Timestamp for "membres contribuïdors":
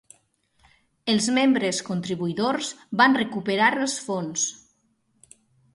1.35-2.73